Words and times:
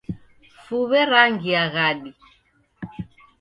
Fuw'e 0.63 1.01
rangia 1.11 1.63
ghadi 1.73 2.09